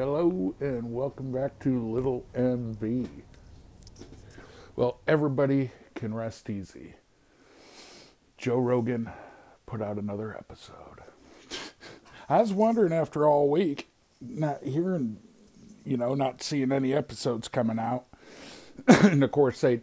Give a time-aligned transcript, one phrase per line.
[0.00, 3.06] Hello and welcome back to Little MB.
[4.74, 6.94] Well, everybody can rest easy.
[8.38, 9.10] Joe Rogan
[9.66, 11.02] put out another episode.
[12.30, 13.90] I was wondering after all week,
[14.22, 15.18] not hearing,
[15.84, 18.06] you know, not seeing any episodes coming out.
[18.88, 19.82] and of course, they,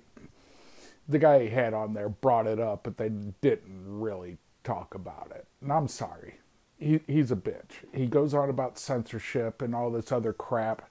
[1.07, 5.32] the guy he had on there brought it up, but they didn't really talk about
[5.36, 5.46] it.
[5.61, 6.39] And I'm sorry
[6.79, 7.83] he, he's a bitch.
[7.93, 10.89] He goes on about censorship and all this other crap,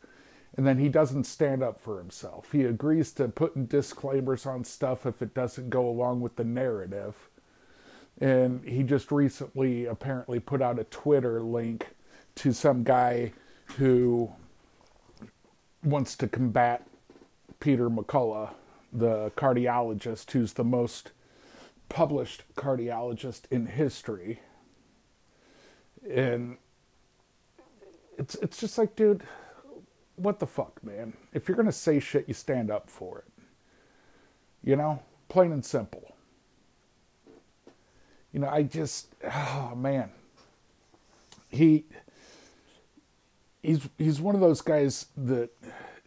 [0.57, 2.53] and then he doesn't stand up for himself.
[2.53, 7.29] He agrees to putting disclaimers on stuff if it doesn't go along with the narrative.
[8.19, 11.89] And he just recently apparently put out a Twitter link
[12.37, 13.33] to some guy
[13.77, 14.33] who
[15.85, 16.87] wants to combat
[17.61, 18.55] Peter McCullough,
[18.93, 21.13] the cardiologist who's the most
[21.89, 24.41] published cardiologist in history
[26.11, 26.57] and
[28.19, 29.23] it's it's just like, dude,
[30.17, 31.15] what the fuck, man?
[31.33, 33.45] If you're gonna say shit, you stand up for it.
[34.63, 36.15] You know, plain and simple.
[38.33, 40.11] You know, I just, oh man,
[41.49, 41.85] he
[43.63, 45.51] he's he's one of those guys that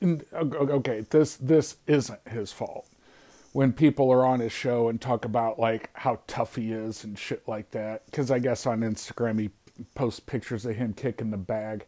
[0.01, 2.87] okay this this isn't his fault
[3.51, 7.19] when people are on his show and talk about like how tough he is and
[7.19, 9.49] shit like that because i guess on instagram he
[9.95, 11.85] post pictures of him kicking the bag.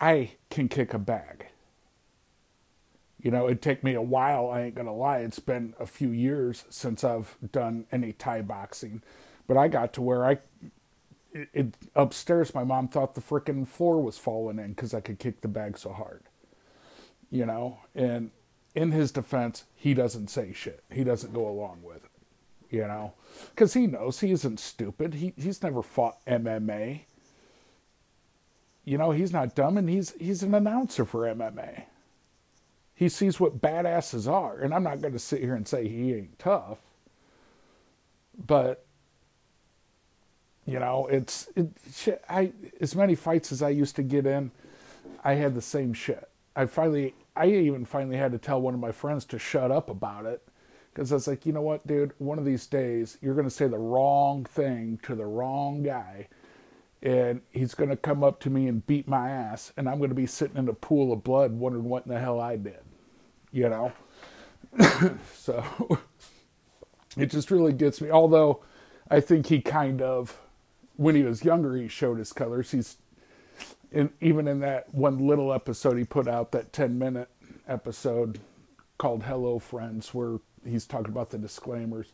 [0.00, 1.46] I can kick a bag.
[3.20, 5.18] You know, it'd take me a while, I ain't gonna lie.
[5.18, 9.02] It's been a few years since I've done any Thai boxing.
[9.46, 10.38] But I got to where I
[11.32, 15.18] it, it upstairs my mom thought the frickin' floor was falling in because I could
[15.18, 16.22] kick the bag so hard.
[17.30, 18.30] You know, and
[18.74, 20.84] in his defense, he doesn't say shit.
[20.92, 22.07] He doesn't go along with it
[22.70, 23.14] you know,
[23.50, 25.14] because he knows he isn't stupid.
[25.14, 27.00] He he's never fought MMA.
[28.84, 31.84] You know, he's not dumb, and he's he's an announcer for MMA.
[32.94, 36.14] He sees what badasses are, and I'm not going to sit here and say he
[36.14, 36.78] ain't tough,
[38.46, 38.84] but
[40.66, 41.68] you know, it's it.
[41.94, 44.50] Shit, I as many fights as I used to get in,
[45.24, 46.28] I had the same shit.
[46.54, 49.88] I finally, I even finally had to tell one of my friends to shut up
[49.88, 50.42] about it
[50.98, 53.54] because I was like, you know what, dude, one of these days you're going to
[53.54, 56.26] say the wrong thing to the wrong guy,
[57.00, 60.10] and he's going to come up to me and beat my ass, and I'm going
[60.10, 62.80] to be sitting in a pool of blood wondering what in the hell I did,
[63.52, 63.92] you know?
[65.34, 65.64] so
[67.16, 68.10] it just really gets me.
[68.10, 68.64] Although
[69.08, 70.36] I think he kind of,
[70.96, 72.72] when he was younger, he showed his colors.
[72.72, 72.96] He's,
[73.92, 77.28] in, even in that one little episode he put out, that 10 minute
[77.68, 78.40] episode
[78.98, 80.38] called Hello Friends, where
[80.68, 82.08] he's talking about the disclaimers.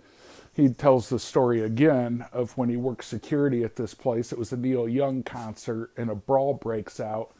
[0.53, 4.33] He tells the story again of when he worked security at this place.
[4.33, 7.35] It was a Neil Young concert, and a brawl breaks out.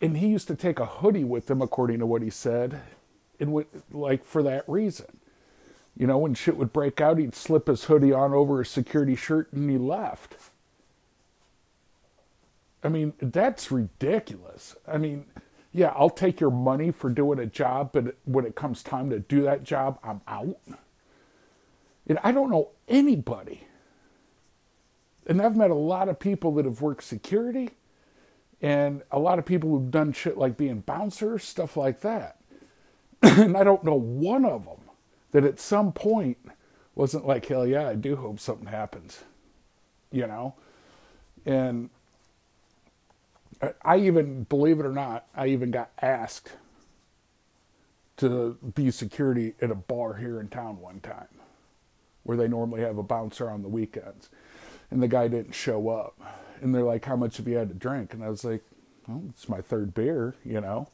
[0.00, 2.82] And he used to take a hoodie with him, according to what he said,
[3.40, 5.18] and like for that reason.
[5.96, 9.16] You know, when shit would break out, he'd slip his hoodie on over his security
[9.16, 10.36] shirt and he left.
[12.84, 14.76] I mean, that's ridiculous.
[14.86, 15.24] I mean,
[15.76, 19.18] yeah, I'll take your money for doing a job, but when it comes time to
[19.18, 20.56] do that job, I'm out.
[22.06, 23.66] And I don't know anybody.
[25.26, 27.70] And I've met a lot of people that have worked security
[28.62, 32.38] and a lot of people who've done shit like being bouncers, stuff like that.
[33.22, 34.80] and I don't know one of them
[35.32, 36.38] that at some point
[36.94, 39.24] wasn't like, hell yeah, I do hope something happens,
[40.10, 40.54] you know?
[41.44, 41.90] And
[43.82, 46.52] I even, believe it or not, I even got asked
[48.18, 51.28] to be security at a bar here in town one time
[52.22, 54.28] where they normally have a bouncer on the weekends.
[54.90, 56.18] And the guy didn't show up.
[56.60, 58.14] And they're like, How much have you had to drink?
[58.14, 58.62] And I was like,
[59.06, 60.88] Well, it's my third beer, you know.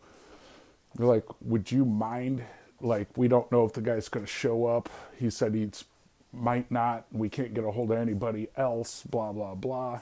[0.94, 2.44] They're like, Would you mind?
[2.80, 4.88] Like, we don't know if the guy's going to show up.
[5.18, 5.84] He said he's
[6.32, 7.04] might not.
[7.12, 10.00] We can't get a hold of anybody else, blah, blah, blah.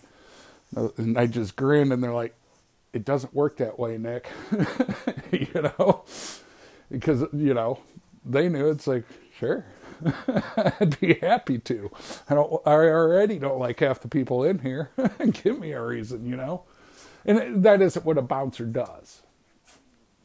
[0.75, 2.35] And I just grinned and they're like,
[2.93, 4.29] it doesn't work that way, Nick.
[5.33, 6.05] you know,
[6.91, 7.79] because you know
[8.25, 9.05] they knew it's like
[9.39, 9.65] sure,
[10.57, 11.91] I'd be happy to.
[12.29, 12.63] I don't.
[12.67, 14.91] I already don't like half the people in here.
[15.43, 16.65] Give me a reason, you know,
[17.25, 19.23] and that isn't what a bouncer does.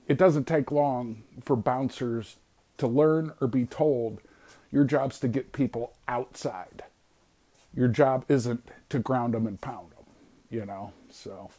[0.08, 2.38] It doesn't take long for bouncers
[2.78, 4.20] to learn or be told
[4.72, 6.84] your job's to get people outside.
[7.74, 10.06] Your job isn't to ground them and pound them,
[10.50, 10.94] you know.
[11.10, 11.50] So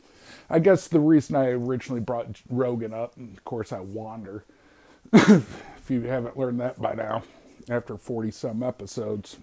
[0.49, 4.45] I guess the reason I originally brought Rogan up, and of course I wander,
[5.13, 7.23] if you haven't learned that by now,
[7.69, 9.37] after 40 some episodes.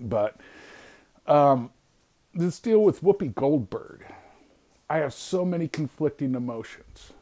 [0.00, 0.36] But
[1.26, 1.70] um,
[2.34, 4.04] this deal with Whoopi Goldberg.
[4.88, 7.12] I have so many conflicting emotions.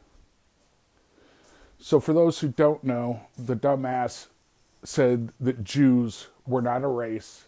[1.79, 4.27] So, for those who don't know, the dumbass
[4.83, 7.45] said that Jews were not a race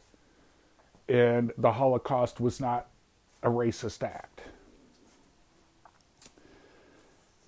[1.08, 2.88] and the Holocaust was not
[3.44, 4.42] a racist act.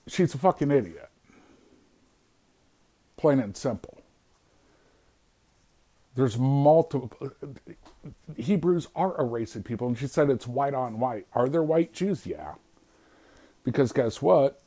[0.09, 1.09] She's a fucking idiot.
[3.15, 4.01] Plain and simple.
[6.15, 7.31] There's multiple.
[8.35, 11.27] Hebrews are a race of people, and she said it's white on white.
[11.33, 12.25] Are there white Jews?
[12.25, 12.55] Yeah.
[13.63, 14.61] Because guess what?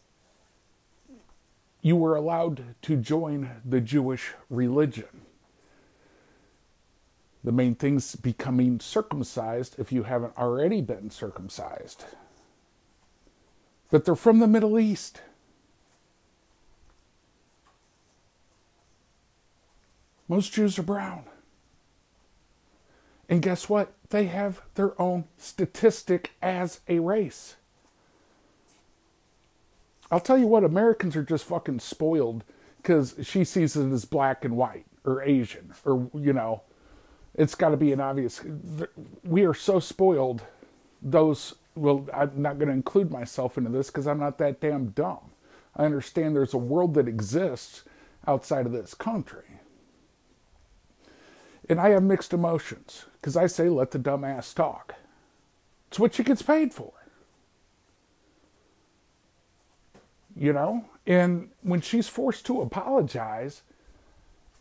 [1.81, 5.23] You were allowed to join the Jewish religion.
[7.43, 12.05] The main thing's becoming circumcised if you haven't already been circumcised.
[13.91, 15.21] But they're from the Middle East.
[20.29, 21.25] Most Jews are brown.
[23.29, 23.93] And guess what?
[24.11, 27.57] They have their own statistic as a race.
[30.11, 32.45] I'll tell you what, Americans are just fucking spoiled
[32.77, 36.63] because she sees it as black and white or Asian or, you know,
[37.35, 38.43] it's got to be an obvious.
[39.25, 40.43] We are so spoiled.
[41.01, 44.91] Those, well, I'm not going to include myself into this because I'm not that damn
[44.91, 45.31] dumb.
[45.75, 47.85] I understand there's a world that exists
[48.27, 49.45] outside of this country.
[51.69, 54.95] And I have mixed emotions because I say, let the dumbass talk.
[55.89, 56.93] It's what she gets paid for.
[60.37, 60.87] You know?
[61.07, 63.63] And when she's forced to apologize,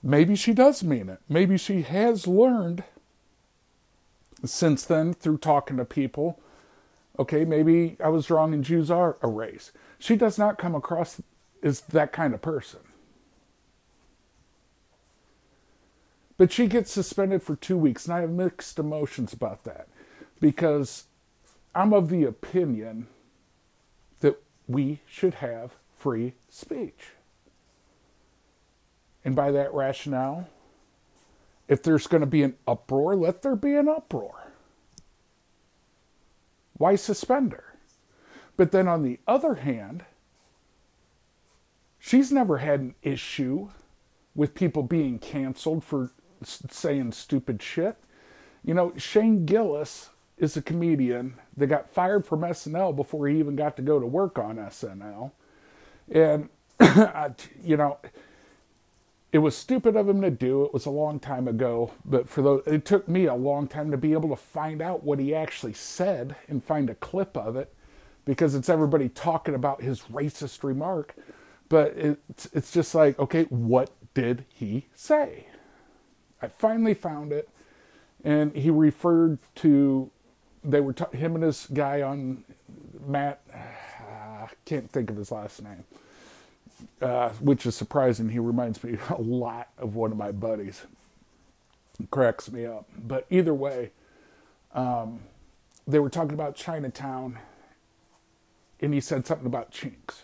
[0.03, 1.19] maybe she does mean it.
[1.29, 2.83] Maybe she has learned
[4.43, 6.39] since then through talking to people.
[7.19, 9.71] Okay, maybe I was wrong and Jews are a race.
[9.99, 11.21] She does not come across
[11.61, 12.79] as that kind of person.
[16.41, 19.87] But she gets suspended for two weeks, and I have mixed emotions about that
[20.39, 21.03] because
[21.75, 23.05] I'm of the opinion
[24.21, 27.11] that we should have free speech.
[29.23, 30.49] And by that rationale,
[31.67, 34.51] if there's going to be an uproar, let there be an uproar.
[36.73, 37.75] Why suspend her?
[38.57, 40.05] But then on the other hand,
[41.99, 43.69] she's never had an issue
[44.33, 46.09] with people being canceled for
[46.43, 47.97] saying stupid shit.
[48.63, 53.55] You know, Shane Gillis is a comedian that got fired from SNL before he even
[53.55, 55.31] got to go to work on SNL.
[56.11, 56.49] And,
[57.63, 57.97] you know,
[59.31, 60.65] it was stupid of him to do.
[60.65, 63.91] It was a long time ago, but for those, it took me a long time
[63.91, 67.55] to be able to find out what he actually said and find a clip of
[67.55, 67.73] it,
[68.25, 71.15] because it's everybody talking about his racist remark.
[71.69, 75.47] But it's it's just like, okay, what did he say?
[76.41, 77.49] I finally found it,
[78.23, 80.11] and he referred to
[80.63, 82.43] they were t- him and this guy on
[83.07, 83.41] Matt.
[83.53, 85.85] I uh, can't think of his last name
[87.01, 88.29] uh, which is surprising.
[88.29, 90.85] He reminds me a lot of one of my buddies.
[91.99, 92.87] It cracks me up.
[92.97, 93.91] But either way,
[94.73, 95.21] um,
[95.87, 97.39] they were talking about Chinatown,
[98.79, 100.23] and he said something about chinks.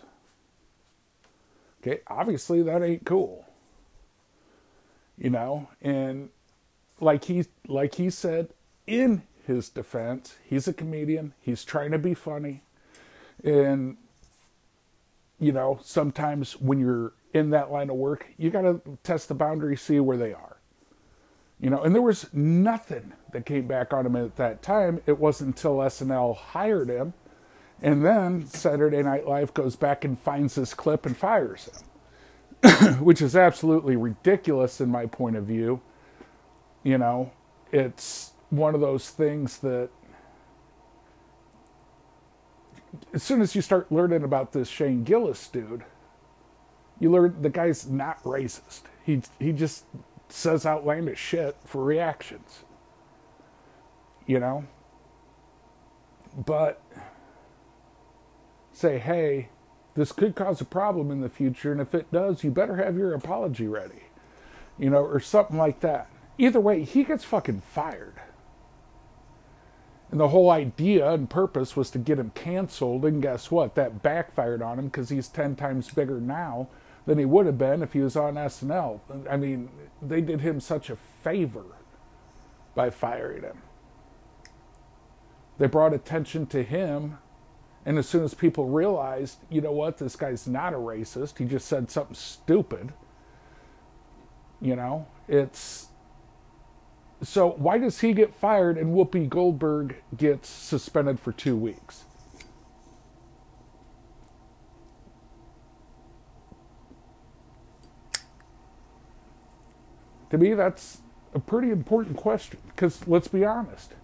[1.82, 3.44] Okay, obviously that ain't cool.
[5.18, 6.30] You know, and
[7.00, 8.50] like he like he said
[8.86, 11.34] in his defense, he's a comedian.
[11.40, 12.62] He's trying to be funny,
[13.42, 13.96] and
[15.40, 19.34] you know, sometimes when you're in that line of work, you got to test the
[19.34, 20.56] boundaries, see where they are.
[21.60, 25.00] You know, and there was nothing that came back on him at that time.
[25.06, 27.14] It wasn't until SNL hired him,
[27.82, 31.87] and then Saturday Night Live goes back and finds this clip and fires him,
[33.00, 35.80] which is absolutely ridiculous in my point of view.
[36.82, 37.32] You know,
[37.72, 39.90] it's one of those things that
[43.12, 45.84] as soon as you start learning about this Shane Gillis dude,
[46.98, 48.82] you learn the guy's not racist.
[49.04, 49.84] He he just
[50.28, 52.64] says outlandish shit for reactions.
[54.26, 54.64] You know?
[56.36, 56.82] But
[58.72, 59.48] say, hey,
[59.98, 62.96] this could cause a problem in the future, and if it does, you better have
[62.96, 64.04] your apology ready.
[64.78, 66.08] You know, or something like that.
[66.38, 68.14] Either way, he gets fucking fired.
[70.10, 73.04] And the whole idea and purpose was to get him canceled.
[73.04, 73.74] And guess what?
[73.74, 76.68] That backfired on him because he's 10 times bigger now
[77.06, 79.00] than he would have been if he was on SNL.
[79.28, 79.68] I mean,
[80.00, 81.64] they did him such a favor
[82.74, 83.62] by firing him.
[85.58, 87.18] They brought attention to him.
[87.88, 91.46] And as soon as people realized, you know what, this guy's not a racist, he
[91.46, 92.92] just said something stupid.
[94.60, 95.86] You know, it's
[97.22, 102.04] so why does he get fired and Whoopi Goldberg gets suspended for two weeks?
[110.28, 110.98] To me, that's
[111.32, 113.94] a pretty important question because let's be honest,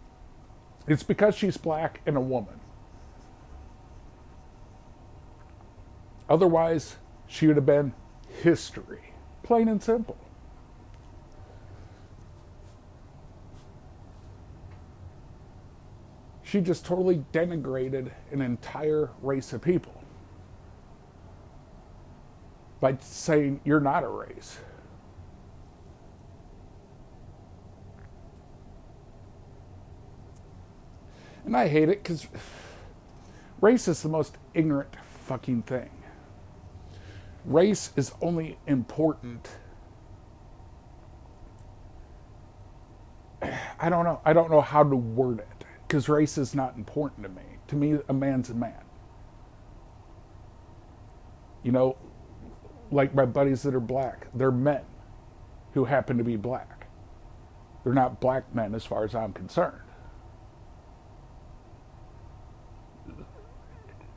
[0.89, 2.61] it's because she's black and a woman.
[6.29, 7.93] Otherwise, she would have been
[8.43, 9.13] history,
[9.43, 10.17] plain and simple.
[16.43, 20.05] She just totally denigrated an entire race of people
[22.81, 24.59] by saying you're not a race.
[31.45, 32.27] And I hate it because
[33.61, 35.91] race is the most ignorant fucking thing.
[37.45, 39.51] Race is only important.
[43.79, 44.21] I don't know.
[44.25, 47.43] I don't know how to word it because race is not important to me.
[47.69, 48.83] To me, a man's a man.
[51.63, 51.97] You know,
[52.91, 54.83] like my buddies that are black, they're men
[55.75, 56.89] who happen to be black.
[57.85, 59.84] They're not black men as far as I'm concerned.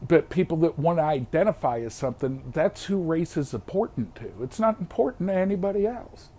[0.07, 4.31] But people that want to identify as something, that's who race is important to.
[4.41, 6.29] It's not important to anybody else.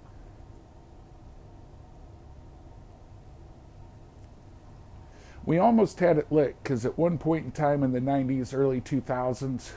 [5.44, 8.80] We almost had it lit because at one point in time in the 90s, early
[8.80, 9.70] 2000s,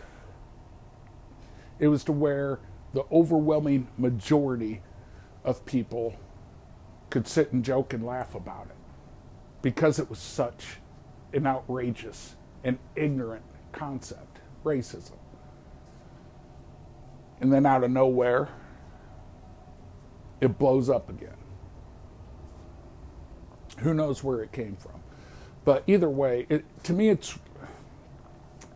[1.79, 2.59] it was to where
[2.93, 4.81] the overwhelming majority
[5.43, 6.15] of people
[7.09, 8.75] could sit and joke and laugh about it
[9.61, 10.77] because it was such
[11.33, 15.17] an outrageous and ignorant concept racism.
[17.39, 18.49] And then out of nowhere,
[20.39, 21.37] it blows up again.
[23.79, 25.01] Who knows where it came from?
[25.65, 27.37] But either way, it, to me, it's.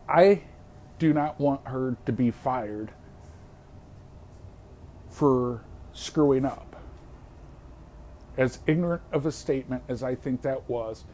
[0.08, 0.42] I
[0.98, 2.92] do not want her to be fired
[5.10, 5.62] for
[5.92, 6.76] screwing up.
[8.36, 11.04] As ignorant of a statement as I think that was,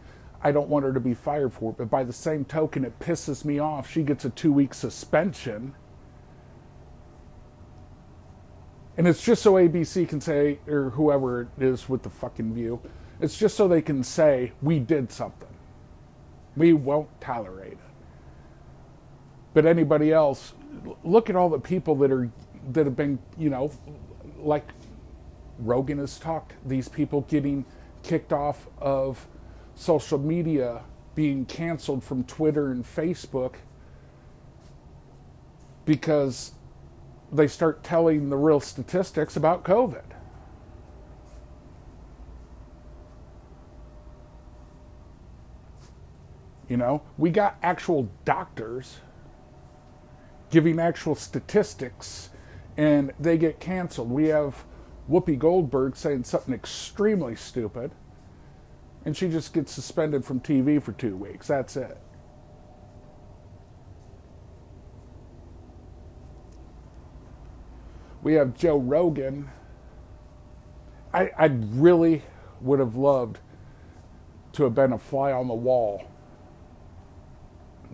[0.43, 1.79] I don't want her to be fired for it.
[1.79, 3.91] But by the same token, it pisses me off.
[3.91, 5.75] She gets a two week suspension.
[8.97, 12.81] And it's just so ABC can say, or whoever it is with the fucking view,
[13.21, 15.49] it's just so they can say, we did something.
[16.57, 17.79] We won't tolerate it.
[19.55, 20.55] But anybody else,
[21.05, 22.31] look at all the people that are
[22.73, 23.73] that have been, you know,
[24.39, 24.69] like
[25.59, 27.65] Rogan has talked, these people getting
[28.03, 29.27] kicked off of
[29.83, 30.83] social media
[31.17, 33.55] being canceled from Twitter and Facebook
[35.85, 36.53] because
[37.33, 40.05] they start telling the real statistics about COVID.
[46.69, 48.99] You know, we got actual doctors
[50.51, 52.31] giving actual statistics
[52.77, 54.11] and they get canceled.
[54.11, 54.65] We have
[55.11, 57.91] Whoopi Goldberg saying something extremely stupid
[59.05, 61.47] and she just gets suspended from TV for two weeks.
[61.49, 61.99] That's it.
[68.23, 69.51] We have Joe Rogan.
[71.13, 72.23] I, I really
[72.61, 73.41] would have loved
[74.53, 76.05] to have been a fly on the wall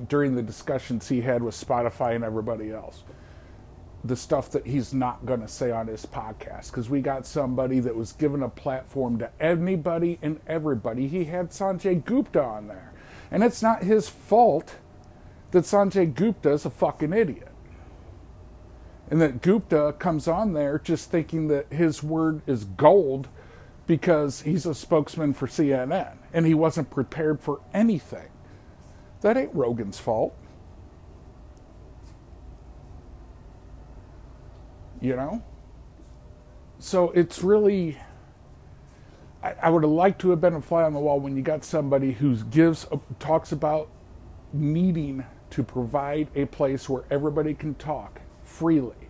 [0.08, 3.02] during the discussions he had with Spotify and everybody else
[4.08, 7.78] the stuff that he's not going to say on his podcast because we got somebody
[7.80, 11.06] that was given a platform to anybody and everybody.
[11.06, 12.92] He had Sanjay Gupta on there.
[13.30, 14.76] And it's not his fault
[15.50, 17.48] that Sanjay Gupta is a fucking idiot.
[19.10, 23.28] And that Gupta comes on there just thinking that his word is gold
[23.86, 28.28] because he's a spokesman for CNN and he wasn't prepared for anything.
[29.22, 30.36] That ain't Rogan's fault.
[35.00, 35.42] You know?
[36.78, 37.98] So it's really,
[39.42, 41.42] I, I would have liked to have been a fly on the wall when you
[41.42, 43.88] got somebody who gives, uh, talks about
[44.52, 49.08] needing to provide a place where everybody can talk freely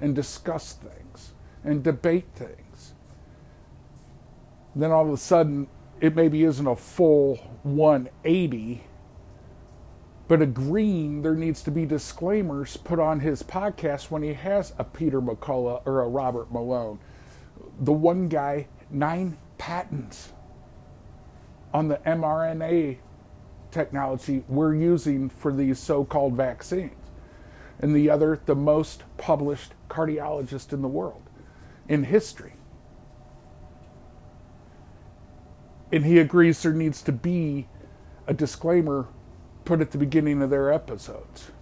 [0.00, 1.32] and discuss things
[1.64, 2.94] and debate things.
[4.74, 5.68] Then all of a sudden,
[6.00, 8.82] it maybe isn't a full 180
[10.30, 14.84] but agreeing there needs to be disclaimers put on his podcast when he has a
[14.84, 17.00] Peter McCullough or a Robert Malone.
[17.80, 20.32] The one guy, nine patents
[21.74, 22.98] on the mRNA
[23.72, 26.94] technology we're using for these so called vaccines.
[27.80, 31.22] And the other, the most published cardiologist in the world
[31.88, 32.52] in history.
[35.90, 37.66] And he agrees there needs to be
[38.28, 39.08] a disclaimer
[39.70, 41.52] put at the beginning of their episodes.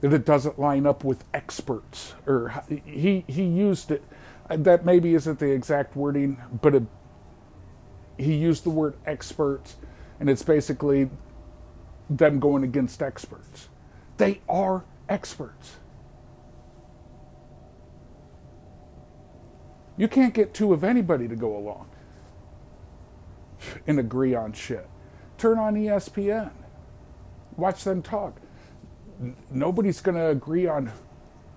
[0.00, 4.04] That it doesn't line up with experts, or he he used it.
[4.48, 6.84] Uh, that maybe isn't the exact wording, but it,
[8.16, 9.74] he used the word experts,
[10.20, 11.10] and it's basically
[12.08, 13.68] them going against experts.
[14.16, 15.78] They are experts.
[19.96, 21.90] You can't get two of anybody to go along
[23.88, 24.88] and agree on shit.
[25.40, 26.50] Turn on ESPN.
[27.56, 28.38] Watch them talk.
[29.50, 30.92] Nobody's going to agree on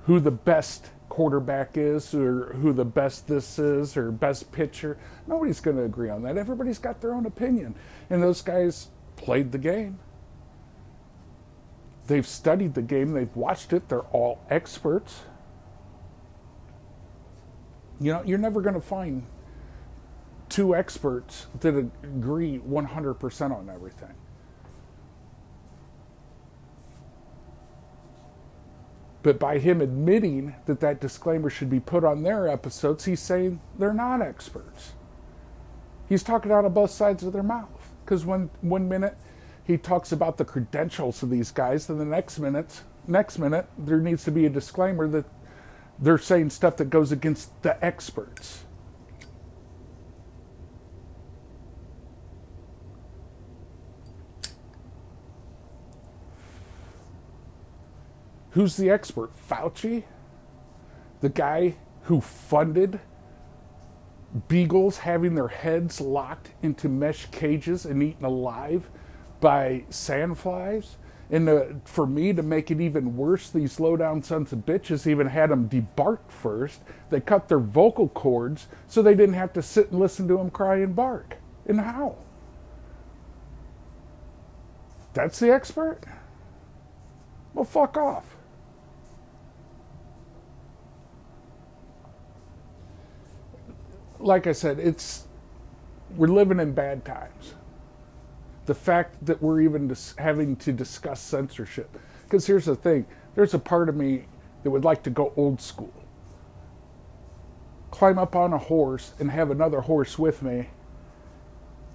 [0.05, 4.97] who the best quarterback is or who the best this is or best pitcher.
[5.27, 6.37] Nobody's going to agree on that.
[6.37, 7.75] Everybody's got their own opinion.
[8.09, 8.87] And those guys
[9.17, 9.99] played the game.
[12.07, 15.23] They've studied the game, they've watched it, they're all experts.
[17.99, 19.23] You know, you're never going to find
[20.53, 24.13] two experts that agree 100% on everything.
[29.23, 33.61] But by him admitting that that disclaimer should be put on their episodes, he's saying
[33.79, 34.93] they're not experts.
[36.07, 37.91] He's talking out of both sides of their mouth.
[38.05, 39.17] Because one, one minute
[39.65, 43.99] he talks about the credentials of these guys, then the next minute, next minute, there
[43.99, 45.25] needs to be a disclaimer that
[45.97, 48.65] they're saying stuff that goes against the experts.
[58.53, 59.31] Who's the expert?
[59.49, 60.03] Fauci?
[61.21, 62.99] The guy who funded
[64.47, 68.89] beagles having their heads locked into mesh cages and eaten alive
[69.39, 70.95] by sandflies?
[71.31, 75.07] And the, for me to make it even worse, these low down sons of bitches
[75.07, 76.81] even had them debarked first.
[77.09, 80.51] They cut their vocal cords so they didn't have to sit and listen to them
[80.51, 81.37] cry and bark.
[81.65, 82.17] And how?
[85.13, 86.01] That's the expert?
[87.55, 88.32] Well, fuck off.
[94.23, 95.27] Like I said, it's
[96.15, 97.55] we're living in bad times.
[98.65, 103.05] The fact that we're even dis- having to discuss censorship, because here's the thing:
[103.35, 104.25] there's a part of me
[104.63, 105.93] that would like to go old school,
[107.91, 110.69] climb up on a horse and have another horse with me,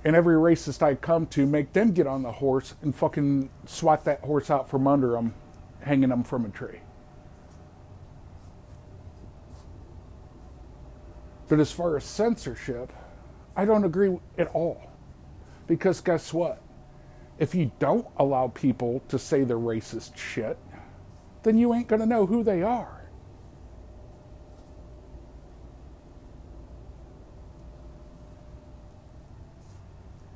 [0.05, 4.05] and every racist I come to make them get on the horse and fucking swat
[4.05, 5.35] that horse out from under them,
[5.81, 6.81] hanging them from a tree.
[11.49, 12.93] But as far as censorship,
[13.57, 14.91] I don't agree at all.
[15.67, 16.61] Because guess what?
[17.39, 20.59] If you don't allow people to say the racist shit,
[21.43, 22.95] then you ain't going to know who they are.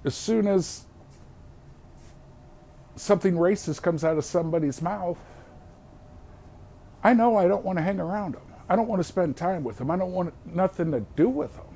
[0.04, 0.84] As soon as
[2.96, 5.18] something racist comes out of somebody's mouth,
[7.04, 8.51] I know I don't want to hang around them.
[8.68, 9.90] I don't want to spend time with them.
[9.90, 11.66] I don't want nothing to do with them.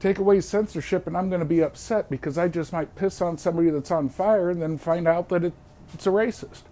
[0.00, 3.38] Take away censorship, and I'm going to be upset because I just might piss on
[3.38, 5.52] somebody that's on fire and then find out that it,
[5.94, 6.62] it's a racist.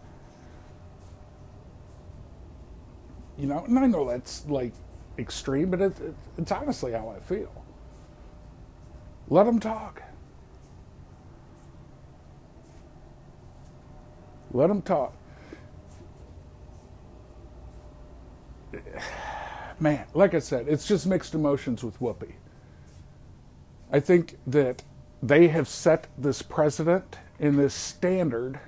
[3.38, 4.73] You know, and I know that's like
[5.18, 7.64] extreme, but it, it, it's honestly how I feel.
[9.29, 10.03] Let them talk.
[14.52, 15.14] Let them talk.
[19.78, 22.32] Man, like I said, it's just mixed emotions with Whoopi.
[23.90, 24.82] I think that
[25.22, 28.60] they have set this precedent and this standard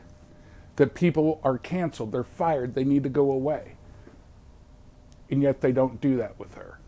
[0.77, 3.77] that people are canceled, they're fired, they need to go away.
[5.31, 6.79] And yet they don't do that with her.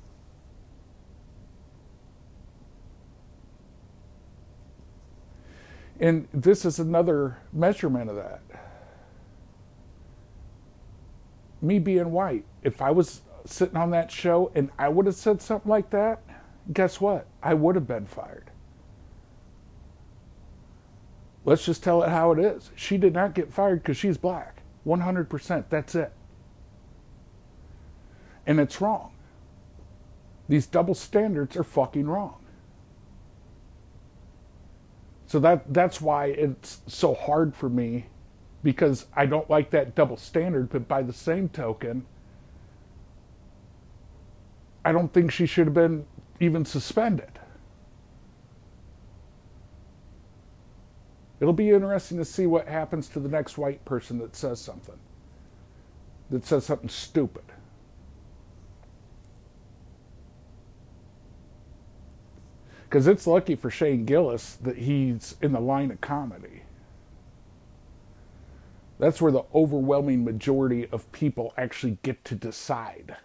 [6.00, 8.40] And this is another measurement of that
[11.64, 15.42] me being white, if I was sitting on that show and I would have said
[15.42, 16.22] something like that,
[16.72, 17.27] guess what?
[17.42, 18.50] I would have been fired.
[21.44, 22.70] Let's just tell it how it is.
[22.74, 24.62] She did not get fired because she's black.
[24.87, 25.64] 100%.
[25.68, 26.12] That's it.
[28.46, 29.12] And it's wrong.
[30.48, 32.37] These double standards are fucking wrong.
[35.27, 38.07] So that that's why it's so hard for me
[38.64, 42.07] because I don't like that double standard, but by the same token,
[44.85, 46.07] I don't think she should have been
[46.40, 47.38] even suspended.
[51.40, 54.98] It'll be interesting to see what happens to the next white person that says something,
[56.31, 57.44] that says something stupid.
[62.85, 66.63] Because it's lucky for Shane Gillis that he's in the line of comedy
[68.98, 73.16] That's where the overwhelming majority of people actually get to decide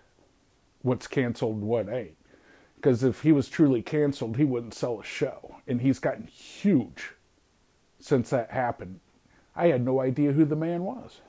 [0.81, 2.15] what's canceled and what ain't.
[2.75, 5.57] Because if he was truly canceled, he wouldn't sell a show.
[5.67, 7.11] And he's gotten huge
[7.99, 8.99] since that happened.
[9.55, 11.19] I had no idea who the man was.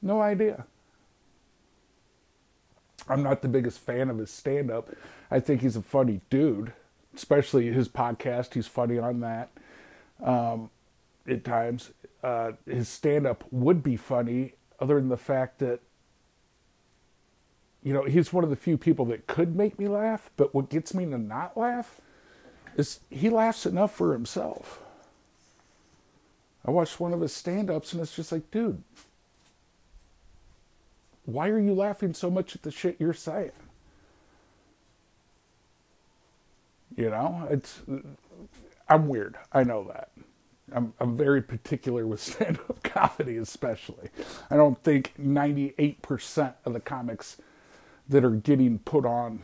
[0.00, 0.66] No idea.
[3.08, 4.90] I'm not the biggest fan of his stand up.
[5.30, 6.72] I think he's a funny dude,
[7.14, 8.54] especially his podcast.
[8.54, 9.50] He's funny on that
[10.22, 10.70] um,
[11.28, 11.90] at times.
[12.22, 15.80] Uh, his stand up would be funny, other than the fact that,
[17.82, 20.70] you know, he's one of the few people that could make me laugh, but what
[20.70, 22.00] gets me to not laugh
[22.76, 24.80] is he laughs enough for himself.
[26.64, 28.82] I watched one of his stand ups and it's just like, dude,
[31.26, 33.52] why are you laughing so much at the shit you're saying?
[36.96, 37.82] You know, it's
[38.88, 39.36] I'm weird.
[39.52, 40.10] I know that.
[40.72, 44.10] I'm I'm very particular with stand-up comedy, especially.
[44.50, 47.38] I don't think 98% of the comics
[48.08, 49.42] that are getting put on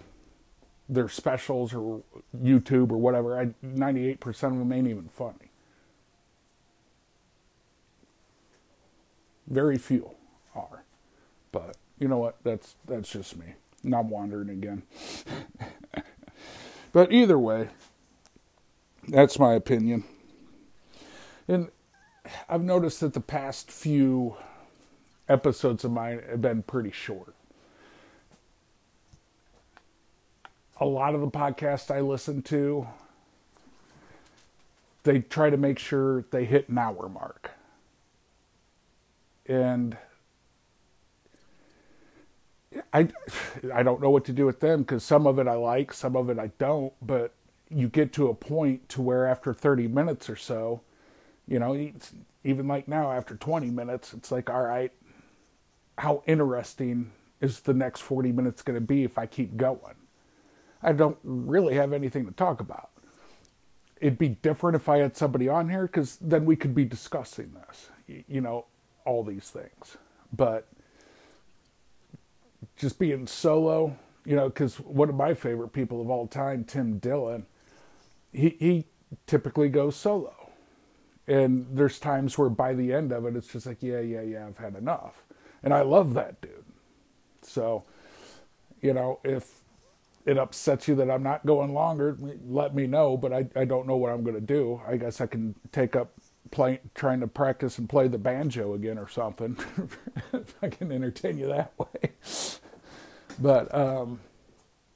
[0.88, 2.02] their specials or
[2.37, 5.50] YouTube or whatever, I, 98% of them ain't even funny.
[9.48, 10.12] Very few
[10.54, 10.85] are.
[11.52, 12.37] But you know what?
[12.44, 13.54] That's that's just me.
[13.85, 14.83] I'm wandering again.
[16.92, 17.68] but either way,
[19.09, 20.04] that's my opinion.
[21.50, 21.68] And
[22.48, 24.36] I've noticed that the past few
[25.28, 27.34] episodes of mine have been pretty short.
[30.80, 32.86] A lot of the podcasts I listen to,
[35.02, 37.50] they try to make sure they hit an hour mark.
[39.44, 39.96] And
[42.92, 43.08] I
[43.74, 46.14] I don't know what to do with them because some of it I like, some
[46.14, 46.92] of it I don't.
[47.04, 47.34] But
[47.68, 50.82] you get to a point to where after 30 minutes or so,
[51.50, 51.90] you know,
[52.44, 54.92] even like now after 20 minutes, it's like, all right,
[55.98, 57.10] how interesting
[57.40, 59.96] is the next 40 minutes going to be if I keep going?
[60.82, 62.90] I don't really have anything to talk about.
[64.00, 67.52] It'd be different if I had somebody on here because then we could be discussing
[67.52, 67.90] this,
[68.28, 68.64] you know,
[69.04, 69.98] all these things.
[70.32, 70.68] But
[72.76, 76.98] just being solo, you know, because one of my favorite people of all time, Tim
[76.98, 77.44] Dillon,
[78.32, 78.86] he he
[79.26, 80.39] typically goes solo,
[81.31, 84.47] and there's times where by the end of it, it's just like, yeah, yeah, yeah,
[84.47, 85.23] I've had enough,
[85.62, 86.64] and I love that dude.
[87.43, 87.85] So,
[88.83, 89.61] you know, if
[90.27, 92.16] it upsets you that I'm not going longer,
[92.49, 93.16] let me know.
[93.16, 94.83] But I I don't know what I'm going to do.
[94.87, 96.12] I guess I can take up
[96.51, 99.57] playing, trying to practice and play the banjo again or something.
[100.33, 102.12] if I can entertain you that way.
[103.38, 104.21] But um,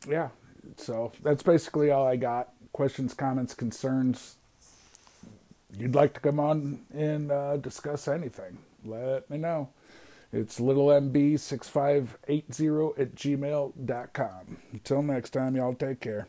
[0.08, 0.30] yeah,
[0.76, 2.50] so that's basically all I got.
[2.72, 4.36] Questions, comments, concerns.
[5.78, 8.58] You'd like to come on and uh, discuss anything?
[8.84, 9.70] Let me know.
[10.32, 14.56] It's littlemb6580 at gmail.com.
[14.72, 16.26] Until next time, y'all take care.